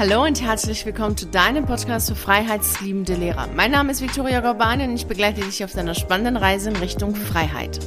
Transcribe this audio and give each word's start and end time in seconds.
Hallo 0.00 0.24
und 0.24 0.40
herzlich 0.40 0.86
willkommen 0.86 1.14
zu 1.14 1.26
deinem 1.26 1.66
Podcast 1.66 2.08
für 2.08 2.14
freiheitsliebende 2.14 3.16
Lehrer. 3.16 3.48
Mein 3.54 3.70
Name 3.70 3.92
ist 3.92 4.00
Viktoria 4.00 4.40
Gorbani 4.40 4.84
und 4.84 4.94
ich 4.94 5.06
begleite 5.06 5.42
dich 5.42 5.62
auf 5.62 5.72
deiner 5.72 5.94
spannenden 5.94 6.38
Reise 6.38 6.70
in 6.70 6.76
Richtung 6.76 7.14
Freiheit. 7.14 7.78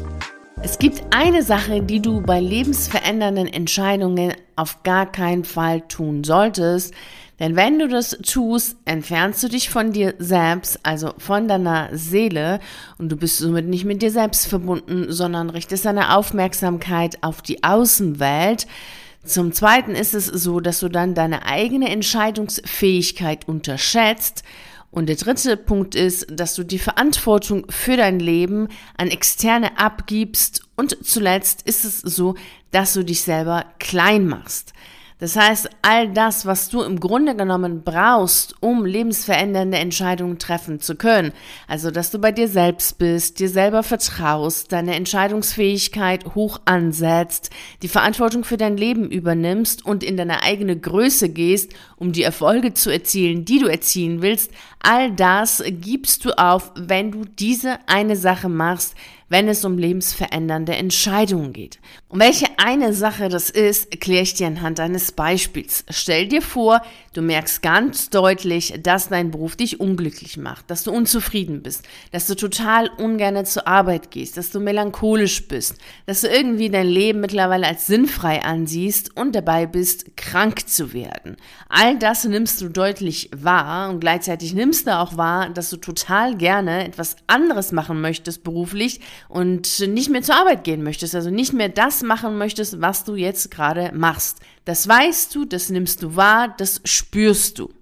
Es 0.62 0.78
gibt 0.78 1.02
eine 1.10 1.42
Sache, 1.42 1.82
die 1.82 2.04
du 2.04 2.22
bei 2.22 2.40
lebensverändernden 2.40 3.48
Entscheidungen 3.48 4.34
auf 4.56 4.84
gar 4.84 5.12
keinen 5.12 5.44
Fall 5.44 5.82
tun 5.88 6.24
solltest. 6.24 6.94
Denn 7.40 7.56
wenn 7.56 7.80
du 7.80 7.88
das 7.88 8.12
tust, 8.12 8.78
entfernst 8.86 9.42
du 9.42 9.48
dich 9.48 9.72
von 9.72 9.92
dir 9.92 10.14
selbst, 10.20 10.82
also 10.84 11.16
von 11.18 11.48
deiner 11.48 11.90
Seele, 11.94 12.60
und 13.00 13.10
du 13.10 13.16
bist 13.16 13.40
somit 13.40 13.66
nicht 13.66 13.86
mit 13.86 14.04
dir 14.04 14.12
selbst 14.12 14.46
verbunden, 14.46 15.08
sondern 15.12 15.50
richtest 15.50 15.86
deine 15.86 16.16
Aufmerksamkeit 16.16 17.24
auf 17.24 17.42
die 17.42 17.64
Außenwelt. 17.64 18.68
Zum 19.24 19.54
Zweiten 19.54 19.96
ist 19.96 20.14
es 20.14 20.26
so, 20.26 20.60
dass 20.60 20.82
du 20.82 20.90
dann 20.90 21.16
deine 21.16 21.46
eigene 21.46 21.90
Entscheidungsfähigkeit 21.90 23.48
unterschätzt. 23.48 24.44
Und 24.92 25.08
der 25.08 25.16
dritte 25.16 25.58
Punkt 25.58 25.96
ist, 25.96 26.28
dass 26.30 26.54
du 26.54 26.64
die 26.64 26.78
Verantwortung 26.78 27.66
für 27.70 27.98
dein 27.98 28.20
Leben 28.20 28.68
an 28.98 29.08
Externe 29.08 29.80
abgibst. 29.80 30.62
Und 30.76 30.98
zuletzt 31.04 31.64
ist 31.64 31.84
es 31.86 32.02
so, 32.02 32.36
dass 32.72 32.94
du 32.94 33.04
dich 33.04 33.22
selber 33.22 33.66
klein 33.80 34.28
machst. 34.28 34.74
Das 35.24 35.38
heißt, 35.38 35.70
all 35.82 36.12
das, 36.12 36.46
was 36.46 36.68
du 36.68 36.82
im 36.82 37.00
Grunde 37.00 37.34
genommen 37.34 37.84
brauchst, 37.86 38.56
um 38.60 38.86
lebensverändernde 38.86 39.78
Entscheidungen 39.78 40.38
treffen 40.38 40.82
zu 40.82 40.98
können, 40.98 41.32
also 41.66 41.92
dass 41.92 42.12
du 42.12 42.20
bei 42.20 42.34
dir 42.34 42.50
selbst 42.50 42.98
bist, 42.98 43.40
dir 43.40 43.48
selber 43.48 43.84
vertraust, 43.84 44.74
deine 44.74 44.96
Entscheidungsfähigkeit 44.96 46.36
hoch 46.36 46.60
ansetzt, 46.66 47.52
die 47.84 47.88
Verantwortung 47.88 48.44
für 48.44 48.58
dein 48.58 48.76
Leben 48.76 49.10
übernimmst 49.10 49.86
und 49.86 50.04
in 50.04 50.18
deine 50.18 50.44
eigene 50.44 50.78
Größe 50.78 51.30
gehst, 51.30 51.72
um 51.96 52.12
die 52.12 52.24
Erfolge 52.24 52.74
zu 52.74 52.90
erzielen, 52.92 53.46
die 53.46 53.60
du 53.60 53.68
erzielen 53.68 54.22
willst, 54.22 54.52
all 54.82 55.14
das 55.14 55.64
gibst 55.66 56.26
du 56.26 56.38
auf, 56.38 56.74
wenn 56.76 57.14
du 57.14 57.24
diese 57.24 57.78
eine 57.88 58.18
Sache 58.18 58.50
machst, 58.50 58.94
wenn 59.30 59.48
es 59.48 59.66
um 59.66 59.80
lebensverändernde 59.80 60.76
Entscheidungen 60.76 61.54
geht. 61.54 61.80
Und 62.14 62.20
welche 62.20 62.46
eine 62.58 62.94
Sache 62.94 63.28
das 63.28 63.50
ist, 63.50 63.92
erkläre 63.92 64.22
ich 64.22 64.36
dir 64.36 64.46
anhand 64.46 64.80
eines 64.80 65.12
Beispiels. 65.14 65.84
Stell 65.90 66.28
dir 66.28 66.44
vor, 66.44 66.84
du 67.14 67.24
merkst 67.24 67.64
ganz 67.64 68.12
deutlich, 68.12 68.76
dass 68.84 69.10
dein 69.10 69.32
Beruf 69.32 69.56
dich 69.56 69.80
unglücklich 69.80 70.38
macht, 70.38 70.70
dass 70.70 70.84
du 70.84 70.92
unzufrieden 70.92 71.64
bist, 71.64 71.88
dass 72.12 72.28
du 72.28 72.36
total 72.36 72.92
ungern 73.00 73.44
zur 73.48 73.68
Arbeit 73.68 74.12
gehst, 74.12 74.38
dass 74.38 74.52
du 74.52 74.60
melancholisch 74.60 75.48
bist, 75.48 75.78
dass 76.06 76.22
du 76.22 76.28
irgendwie 76.28 76.70
dein 76.70 76.86
Leben 76.86 77.20
mittlerweile 77.20 77.66
als 77.66 77.88
sinnfrei 77.88 78.44
ansiehst 78.44 79.18
und 79.18 79.34
dabei 79.34 79.66
bist, 79.66 80.16
krank 80.16 80.70
zu 80.70 80.94
werden. 80.94 81.36
All 81.68 81.98
das 81.98 82.26
nimmst 82.26 82.62
du 82.62 82.70
deutlich 82.70 83.32
wahr 83.36 83.90
und 83.90 84.02
gleichzeitig 84.02 84.54
nimmst 84.54 84.86
du 84.86 84.96
auch 84.96 85.18
wahr, 85.18 85.50
dass 85.50 85.72
du 85.72 85.78
total 85.78 86.38
gerne 86.38 86.86
etwas 86.86 87.16
anderes 87.26 87.72
machen 87.72 88.02
möchtest 88.02 88.44
beruflich 88.44 89.00
und 89.30 89.80
nicht 89.88 90.12
mehr 90.12 90.22
zur 90.22 90.36
Arbeit 90.36 90.64
gehen 90.64 90.84
möchtest, 90.84 91.16
also 91.16 91.32
nicht 91.32 91.54
mehr 91.54 91.70
das 91.70 92.03
machen 92.04 92.38
möchtest, 92.38 92.82
was 92.82 93.04
du 93.04 93.16
jetzt 93.16 93.50
gerade 93.52 93.92
machst. 93.94 94.40
Das 94.66 94.88
weißt 94.88 95.34
du, 95.34 95.46
das 95.46 95.70
nimmst 95.70 96.04
du 96.04 96.16
wahr, 96.16 96.54
das 96.58 96.82
spürst 96.86 97.60
du. 97.60 97.74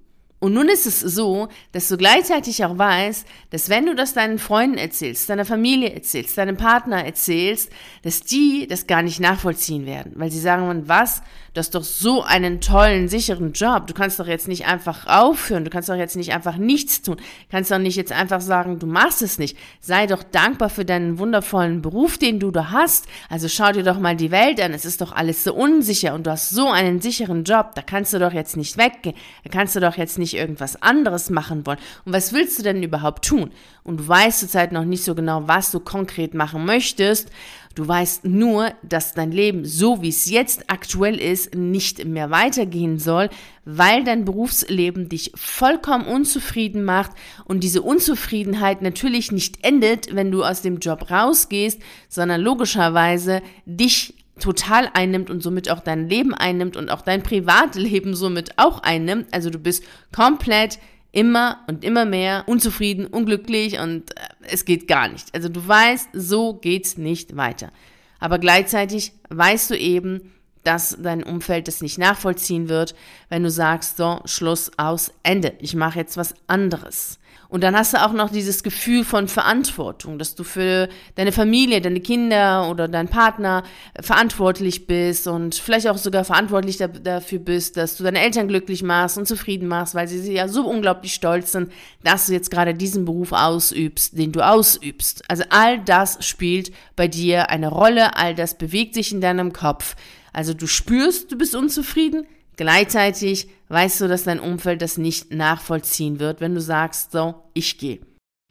Und 0.42 0.54
nun 0.54 0.70
ist 0.70 0.88
es 0.88 1.00
so, 1.00 1.50
dass 1.72 1.88
du 1.88 1.98
gleichzeitig 1.98 2.66
auch 2.66 2.76
weißt, 2.76 3.28
dass 3.52 3.70
wenn 3.70 3.86
du 3.86 3.94
das 3.94 4.16
deinen 4.16 4.40
Freunden 4.40 4.80
erzählst, 4.80 5.30
deiner 5.30 5.46
Familie 5.46 5.94
erzählst, 5.94 6.36
deinem 6.36 6.58
Partner 6.58 7.06
erzählst, 7.06 7.70
dass 8.02 8.22
die 8.22 8.66
das 8.68 8.88
gar 8.88 9.04
nicht 9.04 9.20
nachvollziehen 9.20 9.86
werden, 9.86 10.14
weil 10.16 10.32
sie 10.32 10.40
sagen, 10.40 10.88
was, 10.88 11.22
du 11.54 11.60
hast 11.60 11.76
doch 11.76 11.84
so 11.84 12.24
einen 12.24 12.62
tollen, 12.62 13.10
sicheren 13.10 13.52
Job, 13.52 13.86
du 13.88 13.94
kannst 13.94 14.20
doch 14.20 14.28
jetzt 14.28 14.48
nicht 14.48 14.66
einfach 14.66 15.06
aufhören, 15.06 15.66
du 15.66 15.70
kannst 15.70 15.90
doch 15.90 15.96
jetzt 15.96 16.16
nicht 16.16 16.34
einfach 16.34 16.58
nichts 16.58 17.02
tun, 17.02 17.18
du 17.18 17.24
kannst 17.52 17.72
doch 17.72 17.78
nicht 17.78 17.98
jetzt 17.98 18.12
einfach 18.12 18.42
sagen, 18.42 18.80
du 18.80 18.88
machst 18.88 19.22
es 19.22 19.38
nicht. 19.38 19.58
Sei 19.80 20.08
doch 20.08 20.24
dankbar 20.24 20.70
für 20.70 20.86
deinen 20.86 21.20
wundervollen 21.20 21.82
Beruf, 21.82 22.18
den 22.18 22.40
du 22.40 22.52
da 22.52 22.72
hast. 22.72 23.06
Also 23.30 23.48
schau 23.48 23.72
dir 23.74 23.84
doch 23.84 24.00
mal 24.00 24.16
die 24.16 24.32
Welt 24.32 24.62
an, 24.62 24.74
es 24.74 24.86
ist 24.86 25.02
doch 25.02 25.12
alles 25.12 25.44
so 25.44 25.54
unsicher 25.54 26.16
und 26.16 26.26
du 26.26 26.32
hast 26.32 26.50
so 26.50 26.70
einen 26.70 27.02
sicheren 27.02 27.44
Job, 27.44 27.76
da 27.76 27.82
kannst 27.82 28.14
du 28.14 28.20
doch 28.20 28.34
jetzt 28.34 28.56
nicht 28.56 28.78
weggehen, 28.78 29.16
da 29.44 29.50
kannst 29.52 29.76
du 29.76 29.80
doch 29.80 29.98
jetzt 29.98 30.18
nicht 30.18 30.31
nicht 30.32 30.40
irgendwas 30.40 30.82
anderes 30.82 31.30
machen 31.30 31.66
wollen. 31.66 31.80
Und 32.06 32.14
was 32.14 32.34
willst 32.34 32.60
du 32.60 32.64
denn 32.64 32.84
überhaupt 32.84 33.26
tun? 33.26 33.52
Und 33.84 34.00
du 34.00 34.08
weißt 34.08 34.40
zurzeit 34.40 34.72
noch 34.72 34.86
nicht 34.86 35.04
so 35.04 35.16
genau, 35.16 35.48
was 35.48 35.72
du 35.72 35.80
konkret 35.80 36.34
machen 36.34 36.66
möchtest. 36.66 37.30
Du 37.74 37.88
weißt 37.88 38.26
nur, 38.26 38.74
dass 38.84 39.14
dein 39.14 39.32
Leben, 39.32 39.64
so 39.64 40.02
wie 40.02 40.10
es 40.10 40.30
jetzt 40.30 40.70
aktuell 40.70 41.18
ist, 41.18 41.56
nicht 41.56 42.04
mehr 42.04 42.30
weitergehen 42.30 43.00
soll, 43.00 43.30
weil 43.64 44.04
dein 44.04 44.26
Berufsleben 44.26 45.08
dich 45.08 45.32
vollkommen 45.36 46.06
unzufrieden 46.06 46.84
macht 46.84 47.12
und 47.46 47.64
diese 47.64 47.82
Unzufriedenheit 47.82 48.82
natürlich 48.82 49.32
nicht 49.32 49.64
endet, 49.64 50.14
wenn 50.14 50.32
du 50.32 50.44
aus 50.44 50.62
dem 50.62 50.80
Job 50.80 51.10
rausgehst, 51.10 51.80
sondern 52.10 52.42
logischerweise 52.42 53.42
dich 53.66 54.21
total 54.42 54.90
einnimmt 54.94 55.30
und 55.30 55.42
somit 55.42 55.70
auch 55.70 55.80
dein 55.80 56.10
Leben 56.10 56.34
einnimmt 56.34 56.76
und 56.76 56.90
auch 56.90 57.02
dein 57.02 57.24
Privatleben 57.24 58.16
somit 58.16 58.58
auch 58.58 58.84
einnimmt. 58.84 59.28
Also 59.32 59.50
du 59.50 59.60
bist 59.60 59.84
komplett 60.14 60.80
immer 61.12 61.60
und 61.68 61.84
immer 61.84 62.06
mehr 62.06 62.44
unzufrieden, 62.48 63.06
unglücklich 63.06 63.80
und 63.80 64.12
äh, 64.18 64.22
es 64.42 64.66
geht 64.66 64.88
gar 64.88 65.08
nicht. 65.08 65.34
Also 65.34 65.50
du 65.50 65.66
weißt, 65.66 66.10
so 66.14 66.54
geht's 66.54 66.98
nicht 66.98 67.36
weiter. 67.36 67.72
Aber 68.20 68.40
gleichzeitig 68.40 69.14
weißt 69.30 69.72
du 69.72 69.78
eben, 69.78 70.32
dass 70.64 70.98
dein 71.00 71.24
Umfeld 71.24 71.68
das 71.68 71.82
nicht 71.82 71.98
nachvollziehen 71.98 72.70
wird, 72.70 72.96
wenn 73.30 73.44
du 73.44 73.50
sagst, 73.50 73.98
so, 73.98 74.22
Schluss 74.26 74.72
aus, 74.78 75.12
Ende. 75.24 75.54
Ich 75.60 75.76
mache 75.76 76.00
jetzt 76.00 76.18
was 76.18 76.36
anderes. 76.48 77.20
Und 77.52 77.66
dann 77.66 77.76
hast 77.76 77.94
du 77.94 78.02
auch 78.02 78.14
noch 78.14 78.30
dieses 78.30 78.64
Gefühl 78.64 79.04
von 79.04 79.28
Verantwortung, 79.28 80.18
dass 80.18 80.36
du 80.36 80.46
für 80.46 80.88
deine 81.16 81.34
Familie, 81.34 81.82
deine 81.82 82.00
Kinder 82.00 82.70
oder 82.70 82.88
deinen 82.88 83.10
Partner 83.10 83.64
verantwortlich 84.00 84.88
bist 84.88 85.28
und 85.28 85.56
vielleicht 85.56 85.90
auch 85.90 85.98
sogar 85.98 86.24
verantwortlich 86.24 86.78
dafür 86.78 87.40
bist, 87.40 87.76
dass 87.76 87.98
du 87.98 88.06
deine 88.06 88.22
Eltern 88.22 88.48
glücklich 88.48 88.84
machst 88.84 89.18
und 89.18 89.28
zufrieden 89.28 89.68
machst, 89.68 89.96
weil 89.96 90.08
sie 90.08 90.32
ja 90.32 90.48
so 90.48 90.66
unglaublich 90.66 91.14
stolz 91.14 91.52
sind, 91.52 91.74
dass 92.06 92.28
du 92.28 92.34
jetzt 92.34 92.52
gerade 92.52 92.74
diesen 92.74 93.04
Beruf 93.04 93.34
ausübst, 93.34 94.18
den 94.18 94.32
du 94.32 94.40
ausübst. 94.40 95.22
Also 95.28 95.44
all 95.50 95.78
das 95.80 96.26
spielt 96.26 96.72
bei 96.96 97.10
dir 97.10 97.50
eine 97.50 97.68
Rolle, 97.68 98.16
all 98.16 98.34
das 98.34 98.58
bewegt 98.58 98.94
sich 98.94 99.12
in 99.12 99.20
deinem 99.20 99.52
Kopf. 99.52 99.98
Also 100.34 100.54
du 100.54 100.68
spürst, 100.68 101.32
du 101.32 101.38
bist 101.38 101.56
unzufrieden, 101.56 102.26
Gleichzeitig 102.62 103.48
weißt 103.70 104.02
du, 104.02 104.08
dass 104.08 104.26
dein 104.26 104.40
Umfeld 104.40 104.82
das 104.84 104.98
nicht 104.98 105.34
nachvollziehen 105.34 106.20
wird, 106.20 106.42
wenn 106.42 106.54
du 106.54 106.62
sagst, 106.62 107.12
so, 107.12 107.44
ich 107.54 107.78
gehe. 107.78 108.02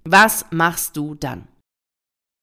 Was 0.04 0.46
machst 0.50 0.96
du 0.96 1.14
dann? 1.14 1.46